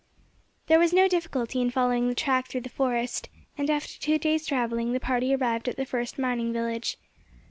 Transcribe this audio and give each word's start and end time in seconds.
There 0.65 0.79
was 0.79 0.93
no 0.93 1.07
difficulty 1.07 1.61
in 1.61 1.69
following 1.69 2.07
the 2.07 2.15
track 2.15 2.47
through 2.47 2.61
the 2.61 2.69
forest, 2.69 3.29
and 3.55 3.69
after 3.69 3.99
two 3.99 4.17
days' 4.17 4.47
travelling 4.47 4.93
the 4.93 4.99
party 4.99 5.31
arrived 5.35 5.69
at 5.69 5.75
the 5.77 5.85
first 5.85 6.17
mining 6.17 6.51
village. 6.51 6.97